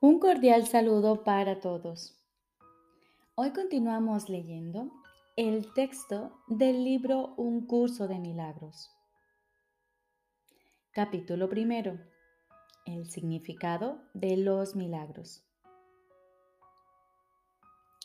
Un 0.00 0.20
cordial 0.20 0.64
saludo 0.64 1.24
para 1.24 1.58
todos. 1.58 2.16
Hoy 3.34 3.50
continuamos 3.50 4.28
leyendo 4.28 4.92
el 5.34 5.74
texto 5.74 6.40
del 6.46 6.84
libro 6.84 7.34
Un 7.36 7.66
curso 7.66 8.06
de 8.06 8.20
milagros. 8.20 8.92
Capítulo 10.92 11.48
primero. 11.48 11.98
El 12.86 13.10
significado 13.10 14.00
de 14.14 14.36
los 14.36 14.76
milagros. 14.76 15.42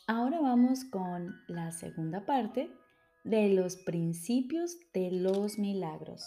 Ahora 0.08 0.42
vamos 0.42 0.86
con 0.86 1.36
la 1.48 1.72
segunda 1.72 2.26
parte 2.26 2.76
de 3.24 3.50
los 3.50 3.76
principios 3.76 4.78
de 4.96 5.12
los 5.12 5.60
milagros. 5.60 6.26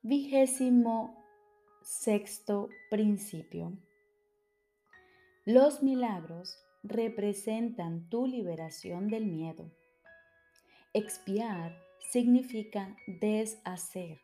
Vigésimo 0.00 1.15
sexto 1.86 2.68
principio. 2.90 3.78
Los 5.44 5.84
milagros 5.84 6.58
representan 6.82 8.08
tu 8.10 8.26
liberación 8.26 9.06
del 9.06 9.26
miedo. 9.26 9.70
Expiar 10.94 11.78
significa 12.10 12.96
deshacer. 13.06 14.18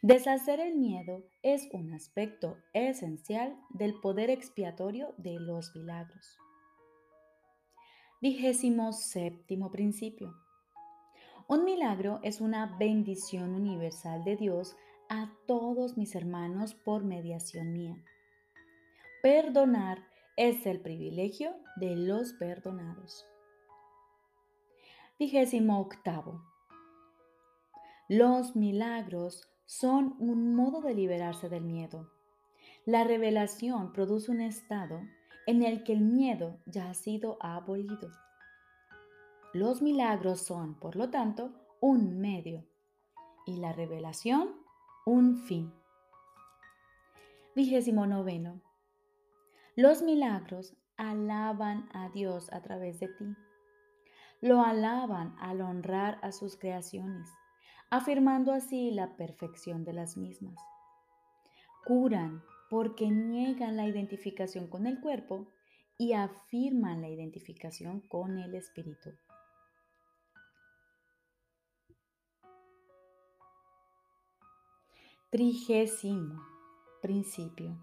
Deshacer 0.00 0.58
el 0.58 0.76
miedo 0.76 1.22
es 1.42 1.68
un 1.70 1.92
aspecto 1.92 2.56
esencial 2.72 3.60
del 3.68 4.00
poder 4.00 4.30
expiatorio 4.30 5.12
de 5.18 5.38
los 5.38 5.76
milagros. 5.76 6.38
Vigésimo 8.22 8.94
séptimo 8.94 9.70
principio. 9.70 10.34
Un 11.46 11.66
milagro 11.66 12.20
es 12.22 12.40
una 12.40 12.78
bendición 12.78 13.54
universal 13.54 14.24
de 14.24 14.36
Dios 14.36 14.74
a 15.08 15.30
todos 15.46 15.96
mis 15.96 16.14
hermanos 16.14 16.74
por 16.74 17.04
mediación 17.04 17.72
mía. 17.72 17.96
Perdonar 19.22 20.06
es 20.36 20.66
el 20.66 20.80
privilegio 20.80 21.54
de 21.76 21.96
los 21.96 22.32
perdonados. 22.34 23.24
Vigésimo 25.18 25.80
octavo. 25.80 26.42
Los 28.08 28.56
milagros 28.56 29.48
son 29.64 30.16
un 30.18 30.54
modo 30.54 30.80
de 30.80 30.94
liberarse 30.94 31.48
del 31.48 31.64
miedo. 31.64 32.10
La 32.84 33.04
revelación 33.04 33.92
produce 33.92 34.30
un 34.30 34.40
estado 34.40 35.00
en 35.46 35.62
el 35.62 35.84
que 35.84 35.92
el 35.92 36.00
miedo 36.00 36.58
ya 36.66 36.90
ha 36.90 36.94
sido 36.94 37.38
abolido. 37.40 38.10
Los 39.52 39.82
milagros 39.82 40.40
son, 40.40 40.74
por 40.78 40.96
lo 40.96 41.10
tanto, 41.10 41.52
un 41.80 42.20
medio 42.20 42.64
y 43.46 43.56
la 43.58 43.72
revelación 43.72 44.63
un 45.06 45.36
fin. 45.36 45.70
Vigésimo 47.54 48.06
noveno. 48.06 48.62
Los 49.76 50.00
milagros 50.00 50.74
alaban 50.96 51.90
a 51.92 52.08
Dios 52.08 52.50
a 52.54 52.62
través 52.62 53.00
de 53.00 53.08
ti. 53.08 53.36
Lo 54.40 54.62
alaban 54.62 55.36
al 55.38 55.60
honrar 55.60 56.18
a 56.22 56.32
sus 56.32 56.56
creaciones, 56.56 57.28
afirmando 57.90 58.52
así 58.52 58.92
la 58.92 59.14
perfección 59.16 59.84
de 59.84 59.92
las 59.92 60.16
mismas. 60.16 60.56
Curan 61.84 62.42
porque 62.70 63.10
niegan 63.10 63.76
la 63.76 63.86
identificación 63.86 64.68
con 64.68 64.86
el 64.86 65.00
cuerpo 65.00 65.52
y 65.98 66.14
afirman 66.14 67.02
la 67.02 67.10
identificación 67.10 68.00
con 68.08 68.38
el 68.38 68.54
espíritu. 68.54 69.10
Trigésimo 75.34 76.40
principio. 77.02 77.76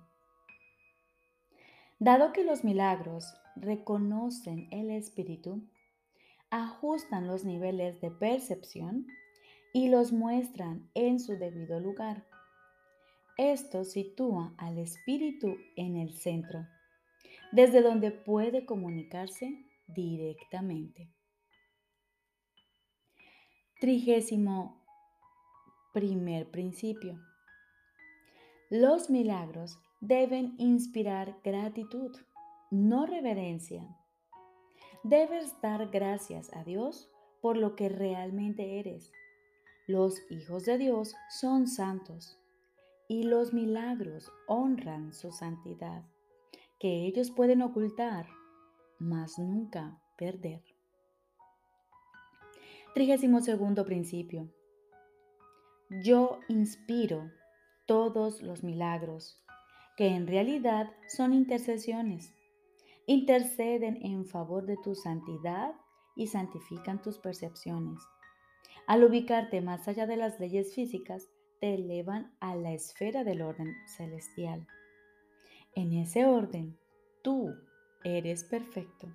Dado 1.99 2.31
que 2.31 2.45
los 2.45 2.63
milagros 2.63 3.25
reconocen 3.57 4.69
el 4.71 4.89
espíritu, 4.89 5.61
ajustan 6.49 7.27
los 7.27 7.43
niveles 7.43 7.99
de 7.99 8.09
percepción 8.09 9.05
y 9.73 9.89
los 9.89 10.13
muestran 10.13 10.89
en 10.93 11.19
su 11.19 11.33
debido 11.37 11.81
lugar 11.81 12.25
esto 13.37 13.83
sitúa 13.83 14.53
al 14.57 14.77
espíritu 14.77 15.57
en 15.75 15.97
el 15.97 16.13
centro, 16.13 16.67
desde 17.51 17.81
donde 17.81 18.11
puede 18.11 18.65
comunicarse 18.65 19.65
directamente. 19.87 21.09
Trigésimo 23.81 24.81
primer 25.91 26.49
principio. 26.49 27.19
Los 28.71 29.09
milagros 29.09 29.77
deben 29.99 30.55
inspirar 30.57 31.41
gratitud, 31.43 32.15
no 32.71 33.05
reverencia. 33.05 33.85
Debes 35.03 35.59
dar 35.61 35.89
gracias 35.89 36.49
a 36.55 36.63
Dios 36.63 37.11
por 37.41 37.57
lo 37.57 37.75
que 37.75 37.89
realmente 37.89 38.79
eres. 38.79 39.11
Los 39.87 40.21
hijos 40.31 40.63
de 40.63 40.77
Dios 40.77 41.15
son 41.29 41.67
santos 41.67 42.39
y 43.09 43.23
los 43.23 43.51
milagros 43.51 44.31
honran 44.47 45.11
su 45.11 45.33
santidad, 45.33 46.05
que 46.79 47.05
ellos 47.05 47.29
pueden 47.29 47.61
ocultar, 47.63 48.25
mas 48.99 49.37
nunca 49.37 50.01
perder. 50.17 50.63
Trigésimo 52.93 53.41
segundo 53.41 53.83
principio. 53.83 54.49
Yo 55.89 56.39
inspiro 56.47 57.29
todos 57.91 58.41
los 58.41 58.63
milagros, 58.63 59.37
que 59.97 60.07
en 60.07 60.25
realidad 60.25 60.93
son 61.09 61.33
intercesiones. 61.33 62.33
Interceden 63.05 63.99
en 64.01 64.25
favor 64.25 64.65
de 64.65 64.77
tu 64.77 64.95
santidad 64.95 65.73
y 66.15 66.27
santifican 66.27 67.01
tus 67.01 67.17
percepciones. 67.17 67.99
Al 68.87 69.03
ubicarte 69.03 69.59
más 69.59 69.89
allá 69.89 70.07
de 70.07 70.15
las 70.15 70.39
leyes 70.39 70.73
físicas, 70.73 71.27
te 71.59 71.73
elevan 71.73 72.33
a 72.39 72.55
la 72.55 72.71
esfera 72.71 73.25
del 73.25 73.41
orden 73.41 73.75
celestial. 73.97 74.65
En 75.75 75.91
ese 75.91 76.25
orden, 76.25 76.77
tú 77.21 77.53
eres 78.05 78.45
perfecto. 78.45 79.09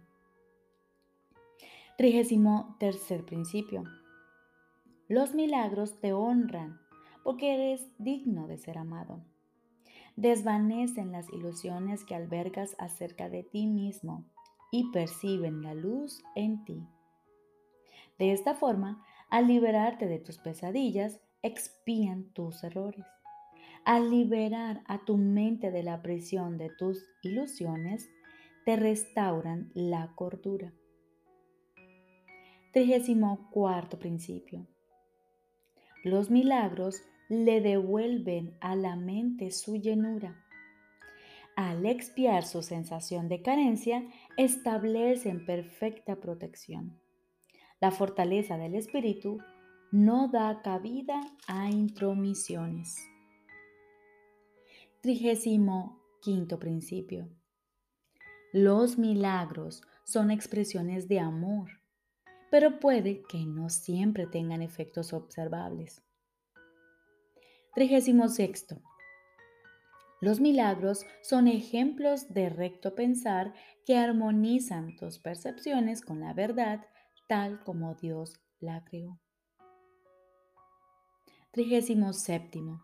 Trigésimo 1.97 2.77
tercer 2.79 3.25
principio. 3.25 3.85
Los 5.09 5.35
milagros 5.35 5.99
te 5.99 6.13
honran 6.13 6.86
porque 7.27 7.55
eres 7.55 7.85
digno 7.99 8.47
de 8.47 8.57
ser 8.57 8.79
amado. 8.79 9.21
Desvanecen 10.15 11.11
las 11.11 11.29
ilusiones 11.33 12.05
que 12.05 12.15
albergas 12.15 12.77
acerca 12.79 13.29
de 13.29 13.43
ti 13.43 13.67
mismo 13.67 14.25
y 14.71 14.93
perciben 14.93 15.61
la 15.61 15.75
luz 15.75 16.23
en 16.37 16.65
ti. 16.65 16.87
De 18.17 18.31
esta 18.31 18.55
forma, 18.55 19.05
al 19.29 19.49
liberarte 19.49 20.07
de 20.07 20.21
tus 20.21 20.39
pesadillas, 20.39 21.19
expían 21.43 22.33
tus 22.33 22.63
errores. 22.63 23.05
Al 23.85 24.09
liberar 24.09 24.85
a 24.87 25.05
tu 25.05 25.17
mente 25.17 25.73
de 25.73 25.83
la 25.83 26.03
prisión 26.03 26.59
de 26.59 26.71
tus 26.79 27.05
ilusiones, 27.23 28.09
te 28.65 28.77
restauran 28.77 29.73
la 29.75 30.13
cordura. 30.15 30.73
Trigésimo 32.73 33.51
cuarto 33.51 33.99
principio. 33.99 34.65
Los 36.05 36.31
milagros 36.31 37.03
le 37.29 37.61
devuelven 37.61 38.57
a 38.61 38.77
la 38.77 38.97
mente 38.97 39.51
su 39.51 39.77
llenura. 39.77 40.45
Al 41.57 41.87
expiar 41.87 42.45
su 42.45 42.63
sensación 42.63 43.29
de 43.29 43.43
carencia, 43.43 44.07
establecen 44.37 45.47
perfecta 45.47 46.17
protección. 46.17 47.01
La 47.81 47.91
fortaleza 47.91 48.57
del 48.59 48.75
espíritu 48.75 49.39
no 49.91 50.29
da 50.29 50.61
cabida 50.63 51.21
a 51.47 51.71
intromisiones. 51.71 52.97
Trigésimo 55.01 56.03
quinto 56.21 56.59
principio. 56.59 57.29
Los 58.53 58.99
milagros 58.99 59.83
son 60.05 60.31
expresiones 60.31 61.09
de 61.09 61.21
amor, 61.21 61.71
pero 62.51 62.79
puede 62.81 63.23
que 63.23 63.45
no 63.45 63.69
siempre 63.69 64.27
tengan 64.27 64.63
efectos 64.63 65.13
observables. 65.13 66.06
Trigésimo 67.77 68.31
sexto. 68.31 68.81
Los 70.23 70.41
milagros 70.41 71.05
son 71.21 71.47
ejemplos 71.47 72.33
de 72.33 72.49
recto 72.49 72.95
pensar 72.95 73.53
que 73.85 73.99
armonizan 73.99 74.97
tus 74.97 75.19
percepciones 75.19 76.01
con 76.01 76.21
la 76.21 76.33
verdad 76.33 76.87
tal 77.29 77.63
como 77.65 77.95
Dios 77.95 78.41
la 78.61 78.83
creó. 78.83 79.21
Trigésimo 81.51 82.15
séptimo. 82.15 82.81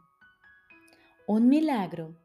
Un 1.27 1.49
milagro 1.49 2.19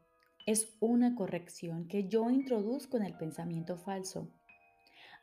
es 0.44 0.76
una 0.78 1.14
corrección 1.14 1.88
que 1.88 2.06
yo 2.06 2.28
introduzco 2.28 2.98
en 2.98 3.04
el 3.04 3.16
pensamiento 3.16 3.78
falso. 3.78 4.30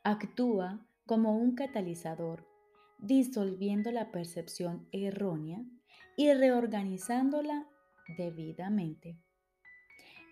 Actúa 0.02 0.84
como 1.06 1.38
un 1.38 1.54
catalizador, 1.54 2.44
disolviendo 2.98 3.92
la 3.92 4.10
percepción 4.10 4.88
errónea 4.90 5.64
y 6.16 6.32
reorganizándola 6.32 7.66
debidamente. 8.16 9.18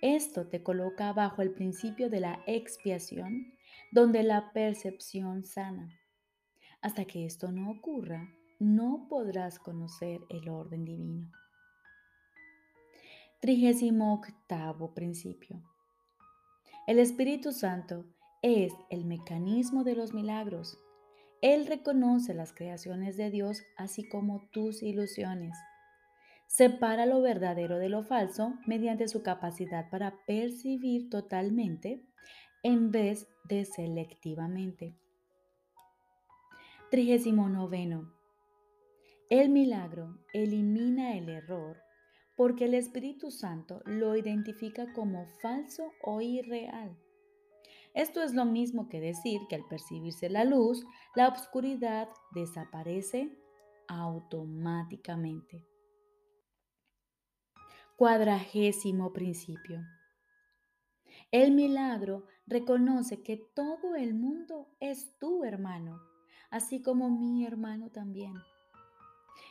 Esto 0.01 0.49
te 0.49 0.63
coloca 0.63 1.13
bajo 1.13 1.43
el 1.43 1.53
principio 1.53 2.11
de 2.11 2.21
la 2.21 2.43
expiación, 2.47 3.55
donde 3.91 4.23
la 4.23 4.53
percepción 4.53 5.45
sana. 5.45 5.99
Hasta 6.83 7.05
que 7.05 7.25
esto 7.25 7.51
no 7.53 7.71
ocurra, 7.71 8.29
no 8.59 9.07
podrás 9.09 9.59
conocer 9.59 10.21
el 10.29 10.49
orden 10.49 10.85
divino. 10.85 11.31
Trigésimo 13.41 14.15
octavo 14.15 14.95
principio. 14.95 15.63
El 16.87 16.99
Espíritu 16.99 17.53
Santo 17.53 18.05
es 18.43 18.73
el 18.91 19.07
mecanismo 19.07 19.85
de 19.85 19.95
los 19.95 20.13
milagros. 20.13 20.79
Él 21.41 21.67
reconoce 21.67 22.35
las 22.35 22.53
creaciones 22.53 23.17
de 23.17 23.31
Dios 23.31 23.63
así 23.79 24.07
como 24.07 24.49
tus 24.53 24.83
ilusiones. 24.83 25.57
Separa 26.57 27.05
lo 27.05 27.21
verdadero 27.21 27.81
de 27.81 27.89
lo 27.89 28.05
falso 28.05 28.55
mediante 28.65 29.09
su 29.09 29.25
capacidad 29.25 29.91
para 29.91 30.25
percibir 30.25 31.11
totalmente 31.11 32.07
en 32.63 32.93
vez 32.93 33.27
de 33.49 33.65
selectivamente. 33.65 34.97
Trigésimo 36.93 37.49
noveno. 37.49 38.15
El 39.31 39.51
milagro 39.51 40.21
elimina 40.33 41.17
el 41.17 41.29
error 41.29 41.77
porque 42.37 42.67
el 42.67 42.75
Espíritu 42.75 43.33
Santo 43.33 43.83
lo 43.85 44.15
identifica 44.15 44.93
como 44.93 45.27
falso 45.43 45.91
o 46.03 46.21
irreal. 46.21 46.97
Esto 47.95 48.23
es 48.23 48.33
lo 48.33 48.45
mismo 48.45 48.89
que 48.89 49.01
decir 49.01 49.41
que 49.49 49.57
al 49.57 49.67
percibirse 49.69 50.31
la 50.31 50.45
luz, 50.45 50.87
la 51.17 51.31
oscuridad 51.31 52.11
desaparece 52.33 53.37
automáticamente. 53.89 55.74
Cuadragésimo 57.97 59.13
principio. 59.13 59.81
El 61.31 61.53
milagro 61.53 62.27
reconoce 62.45 63.23
que 63.23 63.37
todo 63.37 63.95
el 63.95 64.15
mundo 64.15 64.67
es 64.81 65.17
tu 65.21 65.45
hermano, 65.45 66.01
así 66.51 66.83
como 66.83 67.09
mi 67.09 67.47
hermano 67.47 67.91
también. 67.91 68.35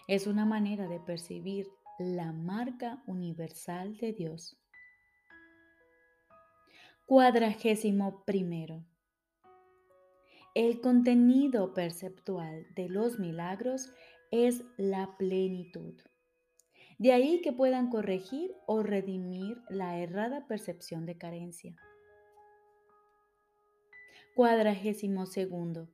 Es 0.10 0.28
una 0.28 0.44
manera 0.44 0.90
de 0.90 1.00
percibir 1.00 1.70
la 1.98 2.34
marca 2.34 3.02
universal 3.08 3.96
de 3.96 4.12
Dios. 4.12 4.62
Cuadragésimo 7.06 8.26
primero. 8.26 8.84
El 10.54 10.82
contenido 10.82 11.74
perceptual 11.74 12.68
de 12.76 12.90
los 12.90 13.20
milagros 13.20 13.94
es 14.32 14.66
la 14.76 15.16
plenitud. 15.18 15.96
De 17.04 17.12
ahí 17.12 17.42
que 17.42 17.52
puedan 17.52 17.90
corregir 17.90 18.56
o 18.66 18.82
redimir 18.82 19.62
la 19.68 20.00
errada 20.00 20.48
percepción 20.48 21.06
de 21.06 21.18
carencia. 21.18 21.76
Cuadragésimo 24.38 25.26
segundo. 25.26 25.90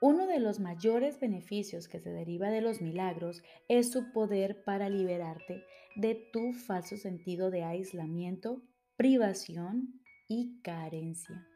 Uno 0.00 0.26
de 0.26 0.40
los 0.40 0.58
mayores 0.58 1.20
beneficios 1.20 1.86
que 1.86 2.00
se 2.00 2.08
deriva 2.08 2.48
de 2.48 2.62
los 2.62 2.80
milagros 2.80 3.42
es 3.68 3.92
su 3.92 4.10
poder 4.10 4.64
para 4.64 4.88
liberarte 4.88 5.66
de 5.96 6.14
tu 6.14 6.54
falso 6.54 6.96
sentido 6.96 7.50
de 7.50 7.64
aislamiento, 7.64 8.62
privación 8.96 10.00
y 10.28 10.62
carencia. 10.62 11.46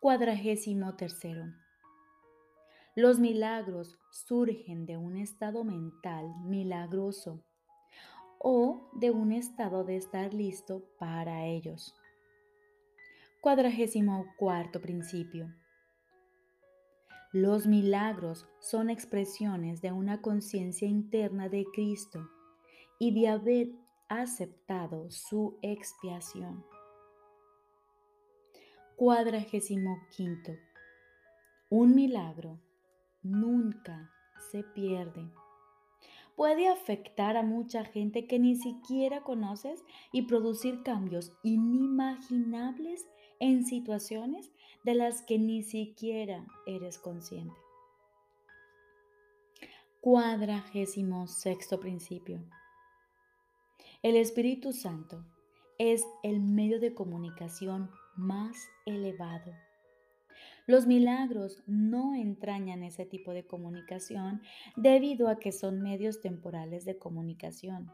Cuadragésimo 0.00 0.96
tercero. 0.96 1.63
Los 2.96 3.18
milagros 3.18 3.98
surgen 4.12 4.86
de 4.86 4.96
un 4.96 5.16
estado 5.16 5.64
mental 5.64 6.32
milagroso 6.44 7.42
o 8.38 8.88
de 8.92 9.10
un 9.10 9.32
estado 9.32 9.82
de 9.82 9.96
estar 9.96 10.32
listo 10.32 10.84
para 10.96 11.44
ellos. 11.44 11.92
Cuadragésimo 13.40 14.26
cuarto 14.36 14.80
principio. 14.80 15.52
Los 17.32 17.66
milagros 17.66 18.46
son 18.60 18.90
expresiones 18.90 19.82
de 19.82 19.90
una 19.90 20.22
conciencia 20.22 20.86
interna 20.86 21.48
de 21.48 21.64
Cristo 21.74 22.30
y 23.00 23.12
de 23.12 23.26
haber 23.26 23.70
aceptado 24.08 25.10
su 25.10 25.58
expiación. 25.62 26.64
Cuadragésimo 28.94 29.98
quinto. 30.16 30.52
Un 31.70 31.96
milagro 31.96 32.60
nunca 33.24 34.10
se 34.50 34.62
pierde. 34.62 35.28
Puede 36.36 36.68
afectar 36.68 37.36
a 37.36 37.42
mucha 37.42 37.84
gente 37.84 38.26
que 38.26 38.38
ni 38.38 38.56
siquiera 38.56 39.22
conoces 39.22 39.84
y 40.12 40.22
producir 40.22 40.82
cambios 40.82 41.32
inimaginables 41.42 43.06
en 43.40 43.64
situaciones 43.64 44.52
de 44.84 44.94
las 44.94 45.22
que 45.22 45.38
ni 45.38 45.62
siquiera 45.62 46.46
eres 46.66 46.98
consciente. 46.98 47.56
Cuadragésimo 50.00 51.26
sexto 51.26 51.80
principio. 51.80 52.44
El 54.02 54.16
Espíritu 54.16 54.72
Santo 54.72 55.24
es 55.78 56.04
el 56.22 56.40
medio 56.40 56.78
de 56.78 56.94
comunicación 56.94 57.90
más 58.16 58.56
elevado. 58.84 59.52
Los 60.66 60.86
milagros 60.86 61.62
no 61.66 62.14
entrañan 62.14 62.82
ese 62.82 63.04
tipo 63.04 63.32
de 63.32 63.46
comunicación 63.46 64.40
debido 64.76 65.28
a 65.28 65.38
que 65.38 65.52
son 65.52 65.82
medios 65.82 66.22
temporales 66.22 66.86
de 66.86 66.98
comunicación. 66.98 67.92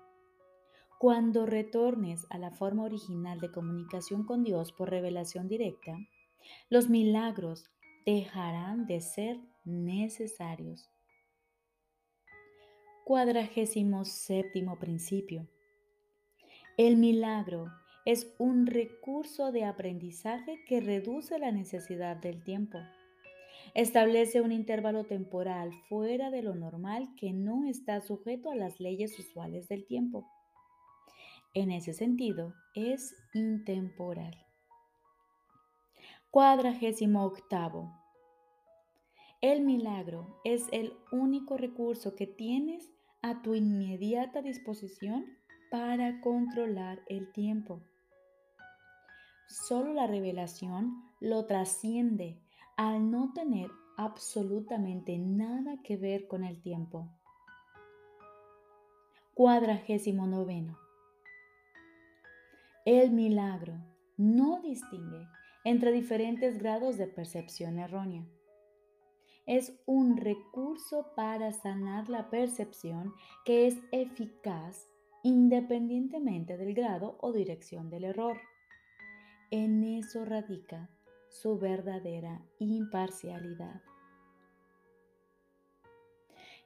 Cuando 1.00 1.46
retornes 1.46 2.26
a 2.30 2.38
la 2.38 2.52
forma 2.52 2.84
original 2.84 3.40
de 3.40 3.50
comunicación 3.50 4.24
con 4.24 4.44
Dios 4.44 4.70
por 4.70 4.90
revelación 4.90 5.48
directa, 5.48 5.96
los 6.68 6.88
milagros 6.88 7.70
dejarán 8.06 8.86
de 8.86 9.00
ser 9.00 9.40
necesarios. 9.64 10.90
Cuadragésimo 13.04 14.04
séptimo 14.04 14.78
principio. 14.78 15.48
El 16.76 16.96
milagro 16.96 17.66
es 18.04 18.32
un 18.38 18.66
recurso 18.66 19.52
de 19.52 19.64
aprendizaje 19.64 20.64
que 20.66 20.80
reduce 20.80 21.38
la 21.38 21.52
necesidad 21.52 22.16
del 22.16 22.42
tiempo. 22.42 22.78
Establece 23.74 24.40
un 24.40 24.52
intervalo 24.52 25.04
temporal 25.04 25.72
fuera 25.88 26.30
de 26.30 26.42
lo 26.42 26.54
normal 26.54 27.14
que 27.16 27.32
no 27.32 27.66
está 27.66 28.00
sujeto 28.00 28.50
a 28.50 28.56
las 28.56 28.80
leyes 28.80 29.18
usuales 29.18 29.68
del 29.68 29.86
tiempo. 29.86 30.26
En 31.54 31.70
ese 31.70 31.92
sentido, 31.92 32.54
es 32.74 33.14
intemporal. 33.34 34.36
Cuadragésimo 36.30 37.24
octavo. 37.24 37.92
El 39.40 39.62
milagro 39.62 40.40
es 40.44 40.68
el 40.72 40.92
único 41.12 41.56
recurso 41.56 42.14
que 42.14 42.26
tienes 42.26 42.92
a 43.22 43.42
tu 43.42 43.54
inmediata 43.54 44.42
disposición 44.42 45.39
para 45.70 46.20
controlar 46.20 47.00
el 47.06 47.30
tiempo. 47.32 47.80
Solo 49.46 49.94
la 49.94 50.06
revelación 50.06 51.02
lo 51.20 51.46
trasciende 51.46 52.40
al 52.76 53.10
no 53.10 53.32
tener 53.32 53.70
absolutamente 53.96 55.18
nada 55.18 55.80
que 55.82 55.96
ver 55.96 56.26
con 56.26 56.44
el 56.44 56.60
tiempo. 56.60 57.08
Cuadragésimo 59.34 60.26
noveno. 60.26 60.78
El 62.84 63.12
milagro 63.12 63.74
no 64.16 64.60
distingue 64.62 65.28
entre 65.64 65.92
diferentes 65.92 66.58
grados 66.58 66.96
de 66.96 67.06
percepción 67.06 67.78
errónea. 67.78 68.26
Es 69.46 69.72
un 69.86 70.16
recurso 70.16 71.12
para 71.14 71.52
sanar 71.52 72.08
la 72.08 72.28
percepción 72.30 73.14
que 73.44 73.66
es 73.66 73.78
eficaz 73.92 74.89
independientemente 75.22 76.56
del 76.56 76.74
grado 76.74 77.18
o 77.20 77.32
dirección 77.32 77.90
del 77.90 78.04
error. 78.04 78.38
En 79.50 79.82
eso 79.82 80.24
radica 80.24 80.88
su 81.28 81.58
verdadera 81.58 82.42
imparcialidad. 82.58 83.82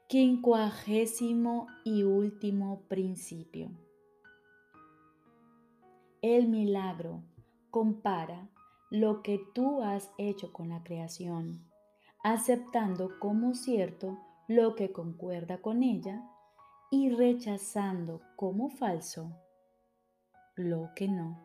Quincuagésimo 0.09 1.67
y 1.85 2.03
último 2.03 2.83
principio. 2.89 3.71
El 6.23 6.49
milagro 6.49 7.23
compara 7.71 8.49
lo 8.91 9.23
que 9.23 9.41
tú 9.55 9.83
has 9.83 10.11
hecho 10.19 10.53
con 10.53 10.69
la 10.69 10.83
creación, 10.85 11.69
aceptando 12.23 13.19
como 13.19 13.55
cierto 13.55 14.19
lo 14.47 14.75
que 14.75 14.93
concuerda 14.93 15.61
con 15.61 15.83
ella 15.83 16.23
y 16.91 17.11
rechazando 17.11 18.21
como 18.37 18.71
falso 18.71 19.33
lo 20.57 20.91
que 20.95 21.09
no. 21.09 21.45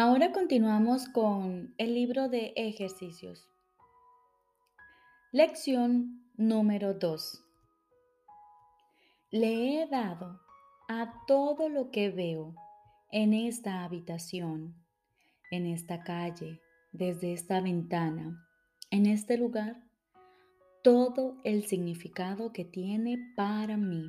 Ahora 0.00 0.30
continuamos 0.30 1.08
con 1.08 1.74
el 1.76 1.94
libro 1.94 2.28
de 2.28 2.52
ejercicios. 2.54 3.50
Lección 5.32 6.22
número 6.36 6.94
2. 6.94 7.44
Le 9.32 9.82
he 9.82 9.88
dado 9.88 10.40
a 10.88 11.24
todo 11.26 11.68
lo 11.68 11.90
que 11.90 12.10
veo 12.10 12.54
en 13.10 13.32
esta 13.32 13.84
habitación, 13.84 14.74
en 15.50 15.66
esta 15.66 16.02
calle, 16.02 16.60
desde 16.92 17.32
esta 17.32 17.60
ventana, 17.60 18.46
en 18.90 19.06
este 19.06 19.38
lugar, 19.38 19.82
todo 20.82 21.40
el 21.44 21.64
significado 21.64 22.52
que 22.52 22.64
tiene 22.66 23.18
para 23.34 23.78
mí. 23.78 24.08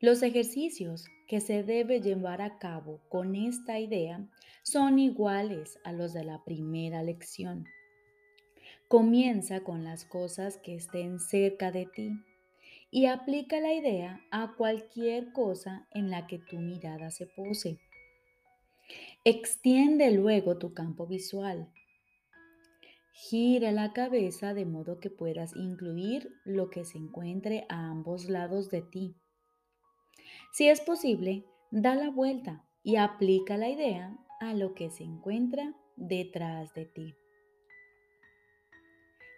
Los 0.00 0.22
ejercicios 0.22 1.06
que 1.28 1.40
se 1.40 1.62
debe 1.62 2.00
llevar 2.00 2.42
a 2.42 2.58
cabo 2.58 3.00
con 3.08 3.36
esta 3.36 3.78
idea 3.78 4.26
son 4.64 4.98
iguales 4.98 5.78
a 5.84 5.92
los 5.92 6.12
de 6.12 6.24
la 6.24 6.42
primera 6.42 7.04
lección. 7.04 7.66
Comienza 8.88 9.60
con 9.60 9.84
las 9.84 10.04
cosas 10.04 10.56
que 10.56 10.74
estén 10.74 11.20
cerca 11.20 11.70
de 11.70 11.86
ti 11.86 12.10
y 12.90 13.06
aplica 13.06 13.60
la 13.60 13.72
idea 13.72 14.20
a 14.30 14.54
cualquier 14.56 15.32
cosa 15.32 15.86
en 15.92 16.10
la 16.10 16.26
que 16.26 16.38
tu 16.38 16.58
mirada 16.58 17.10
se 17.10 17.26
pose. 17.26 17.78
Extiende 19.24 20.10
luego 20.10 20.58
tu 20.58 20.74
campo 20.74 21.06
visual. 21.06 21.72
Gira 23.12 23.70
la 23.70 23.92
cabeza 23.92 24.54
de 24.54 24.64
modo 24.64 24.98
que 24.98 25.10
puedas 25.10 25.54
incluir 25.54 26.32
lo 26.44 26.70
que 26.70 26.84
se 26.84 26.98
encuentre 26.98 27.66
a 27.68 27.90
ambos 27.90 28.28
lados 28.28 28.70
de 28.70 28.82
ti. 28.82 29.14
Si 30.52 30.68
es 30.68 30.80
posible, 30.80 31.44
da 31.70 31.94
la 31.94 32.10
vuelta 32.10 32.64
y 32.82 32.96
aplica 32.96 33.56
la 33.56 33.68
idea 33.68 34.16
a 34.40 34.54
lo 34.54 34.74
que 34.74 34.90
se 34.90 35.04
encuentra 35.04 35.74
detrás 35.96 36.72
de 36.74 36.86
ti. 36.86 37.14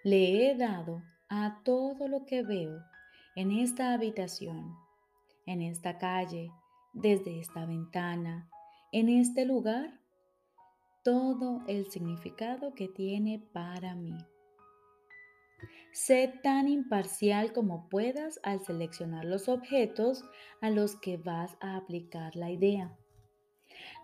Le 0.04 0.50
he 0.50 0.56
dado 0.56 1.02
a 1.28 1.60
todo 1.64 2.08
lo 2.08 2.24
que 2.24 2.42
veo 2.42 2.78
en 3.34 3.50
esta 3.50 3.94
habitación, 3.94 4.76
en 5.46 5.62
esta 5.62 5.98
calle, 5.98 6.50
desde 6.92 7.40
esta 7.40 7.66
ventana, 7.66 8.48
en 8.92 9.08
este 9.08 9.46
lugar, 9.46 10.00
todo 11.02 11.62
el 11.66 11.90
significado 11.90 12.74
que 12.74 12.88
tiene 12.88 13.42
para 13.52 13.94
mí. 13.94 14.16
Sé 15.92 16.32
tan 16.42 16.68
imparcial 16.68 17.52
como 17.52 17.88
puedas 17.88 18.40
al 18.42 18.64
seleccionar 18.64 19.24
los 19.24 19.48
objetos 19.48 20.24
a 20.60 20.70
los 20.70 20.96
que 20.96 21.16
vas 21.16 21.56
a 21.60 21.76
aplicar 21.76 22.34
la 22.36 22.50
idea. 22.50 22.96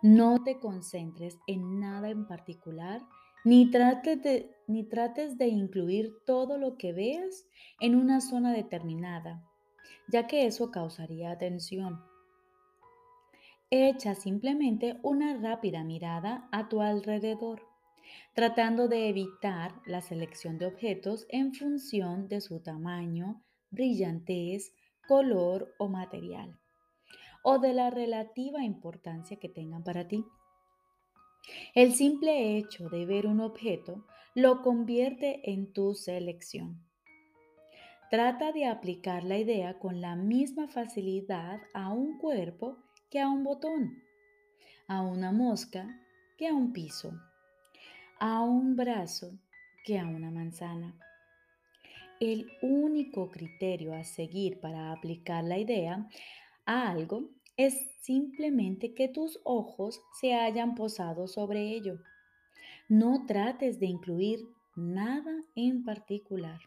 No 0.02 0.42
te 0.42 0.58
concentres 0.58 1.38
en 1.46 1.80
nada 1.80 2.10
en 2.10 2.26
particular 2.26 3.00
ni 3.44 3.70
trates, 3.70 4.22
de, 4.22 4.50
ni 4.68 4.84
trates 4.84 5.36
de 5.38 5.48
incluir 5.48 6.12
todo 6.24 6.58
lo 6.58 6.76
que 6.76 6.92
veas 6.92 7.46
en 7.80 7.96
una 7.96 8.20
zona 8.20 8.52
determinada, 8.52 9.42
ya 10.06 10.26
que 10.26 10.46
eso 10.46 10.70
causaría 10.70 11.32
atención. 11.32 12.00
Echa 13.70 14.14
simplemente 14.14 14.98
una 15.02 15.36
rápida 15.36 15.84
mirada 15.84 16.48
a 16.52 16.68
tu 16.68 16.80
alrededor, 16.80 17.62
tratando 18.34 18.88
de 18.88 19.08
evitar 19.08 19.74
la 19.84 20.00
selección 20.00 20.58
de 20.58 20.66
objetos 20.66 21.26
en 21.28 21.52
función 21.52 22.28
de 22.28 22.40
su 22.40 22.60
tamaño, 22.60 23.42
brillantez, 23.70 24.72
color 25.06 25.74
o 25.78 25.88
material, 25.88 26.58
o 27.42 27.58
de 27.58 27.72
la 27.72 27.90
relativa 27.90 28.62
importancia 28.62 29.38
que 29.38 29.48
tengan 29.48 29.82
para 29.82 30.08
ti. 30.08 30.24
El 31.74 31.94
simple 31.94 32.56
hecho 32.56 32.88
de 32.88 33.06
ver 33.06 33.26
un 33.26 33.40
objeto 33.40 34.04
lo 34.34 34.62
convierte 34.62 35.50
en 35.50 35.72
tu 35.72 35.94
selección. 35.94 36.84
Trata 38.10 38.52
de 38.52 38.66
aplicar 38.66 39.24
la 39.24 39.36
idea 39.36 39.78
con 39.78 40.00
la 40.00 40.16
misma 40.16 40.68
facilidad 40.68 41.60
a 41.74 41.92
un 41.92 42.18
cuerpo 42.18 42.78
que 43.10 43.20
a 43.20 43.28
un 43.28 43.44
botón, 43.44 44.02
a 44.86 45.02
una 45.02 45.30
mosca 45.30 45.86
que 46.38 46.48
a 46.48 46.54
un 46.54 46.72
piso, 46.72 47.12
a 48.18 48.42
un 48.42 48.76
brazo 48.76 49.38
que 49.84 49.98
a 49.98 50.06
una 50.06 50.30
manzana. 50.30 50.94
El 52.20 52.50
único 52.62 53.30
criterio 53.30 53.94
a 53.94 54.04
seguir 54.04 54.58
para 54.60 54.92
aplicar 54.92 55.44
la 55.44 55.58
idea 55.58 56.08
a 56.64 56.90
algo 56.90 57.30
es 57.58 57.90
simplemente 58.00 58.94
que 58.94 59.08
tus 59.08 59.40
ojos 59.44 60.00
se 60.20 60.32
hayan 60.32 60.76
posado 60.76 61.26
sobre 61.26 61.72
ello. 61.72 61.98
No 62.88 63.26
trates 63.26 63.80
de 63.80 63.86
incluir 63.86 64.48
nada 64.76 65.44
en 65.56 65.84
particular, 65.84 66.60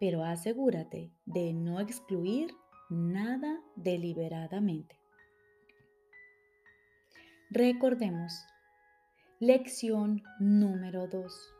pero 0.00 0.24
asegúrate 0.24 1.12
de 1.26 1.52
no 1.52 1.80
excluir 1.80 2.50
nada 2.88 3.60
deliberadamente. 3.76 4.96
Recordemos, 7.50 8.32
lección 9.38 10.22
número 10.38 11.08
2. 11.08 11.54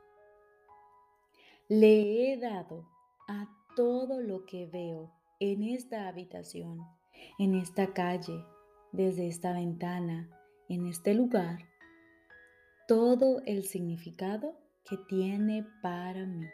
Le 1.69 2.33
he 2.33 2.39
dado 2.39 2.89
a 3.29 3.49
todo 3.77 4.23
lo 4.23 4.47
que 4.47 4.67
veo 4.67 5.13
en 5.41 5.63
esta 5.63 6.09
habitación 6.09 6.81
en 7.39 7.55
esta 7.55 7.93
calle, 7.93 8.45
desde 8.93 9.29
esta 9.29 9.53
ventana, 9.53 10.29
en 10.69 10.87
este 10.87 11.15
lugar, 11.15 11.59
todo 12.87 13.41
el 13.47 13.65
significado 13.65 14.57
que 14.85 14.97
tiene 15.09 15.67
para 15.83 16.27
mí. 16.27 16.47